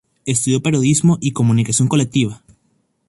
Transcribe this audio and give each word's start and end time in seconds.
Estudió 0.25 0.63
periodismo 0.63 1.19
y 1.21 1.29
comunicación 1.31 1.87
colectiva. 1.87 2.41